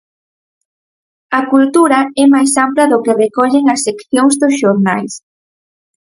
[1.39, 5.13] A cultura é máis ampla do que recollen as seccións dos xornais.